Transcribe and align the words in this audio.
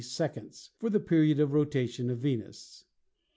93 0.03 0.09
seconds 0.09 0.71
for 0.79 0.89
the 0.89 0.99
period 0.99 1.39
of 1.39 1.53
rotation 1.53 2.09
of 2.09 2.17
Venus. 2.17 2.85